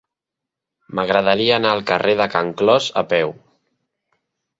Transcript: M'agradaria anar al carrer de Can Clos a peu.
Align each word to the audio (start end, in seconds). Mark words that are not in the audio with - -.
M'agradaria 0.99 1.59
anar 1.61 1.73
al 1.73 1.83
carrer 1.91 2.15
de 2.21 2.27
Can 2.37 2.49
Clos 2.63 2.87
a 3.03 3.05
peu. 3.13 3.35